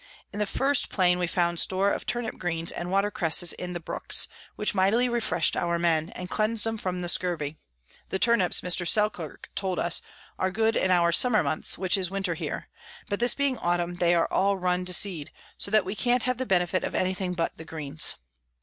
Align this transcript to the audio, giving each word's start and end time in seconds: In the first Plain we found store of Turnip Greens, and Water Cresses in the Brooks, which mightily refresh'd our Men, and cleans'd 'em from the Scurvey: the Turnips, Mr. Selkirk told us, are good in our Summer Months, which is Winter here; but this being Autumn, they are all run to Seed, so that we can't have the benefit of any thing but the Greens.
In 0.33 0.39
the 0.39 0.47
first 0.47 0.89
Plain 0.89 1.19
we 1.19 1.27
found 1.27 1.59
store 1.59 1.91
of 1.91 2.07
Turnip 2.07 2.39
Greens, 2.39 2.71
and 2.71 2.89
Water 2.91 3.11
Cresses 3.11 3.53
in 3.53 3.73
the 3.73 3.79
Brooks, 3.79 4.27
which 4.55 4.73
mightily 4.73 5.07
refresh'd 5.07 5.55
our 5.55 5.77
Men, 5.77 6.09
and 6.15 6.27
cleans'd 6.27 6.65
'em 6.65 6.79
from 6.79 7.01
the 7.01 7.07
Scurvey: 7.07 7.59
the 8.09 8.17
Turnips, 8.17 8.61
Mr. 8.61 8.87
Selkirk 8.87 9.51
told 9.53 9.77
us, 9.77 10.01
are 10.39 10.49
good 10.49 10.75
in 10.75 10.89
our 10.89 11.11
Summer 11.11 11.43
Months, 11.43 11.77
which 11.77 11.97
is 11.99 12.09
Winter 12.09 12.33
here; 12.33 12.67
but 13.09 13.19
this 13.19 13.35
being 13.35 13.59
Autumn, 13.59 13.93
they 13.93 14.15
are 14.15 14.25
all 14.33 14.57
run 14.57 14.85
to 14.85 14.93
Seed, 14.93 15.29
so 15.59 15.69
that 15.69 15.85
we 15.85 15.93
can't 15.93 16.23
have 16.23 16.37
the 16.37 16.47
benefit 16.47 16.83
of 16.83 16.95
any 16.95 17.13
thing 17.13 17.33
but 17.35 17.57
the 17.57 17.63
Greens. 17.63 18.15